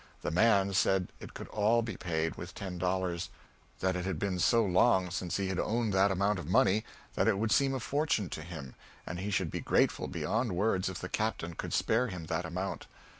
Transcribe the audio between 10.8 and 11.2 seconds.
if the